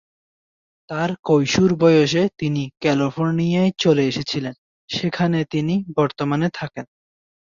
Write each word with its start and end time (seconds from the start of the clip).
তার 0.89 1.09
কৈশোর 1.23 1.71
বয়সে, 1.75 2.23
তিনি 2.37 2.63
ক্যালিফোর্নিয়ায় 2.79 3.71
চলে 3.77 4.03
এসেছিলেন, 4.07 4.53
যেখানে 4.89 5.39
তিনি 5.45 5.75
বর্তমানে 5.97 6.47
থাকেন। 6.53 6.85